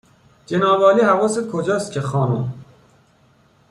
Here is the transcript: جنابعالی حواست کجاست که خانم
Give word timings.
جنابعالی 0.47 1.01
حواست 1.01 1.51
کجاست 1.51 1.91
که 1.91 2.01
خانم 2.01 2.53